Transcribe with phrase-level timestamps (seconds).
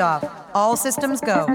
[0.00, 0.30] liftoff.
[0.54, 1.46] All systems go.